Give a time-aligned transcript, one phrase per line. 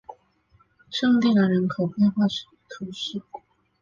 [0.89, 2.23] 圣蒂兰人口变化
[2.67, 3.21] 图示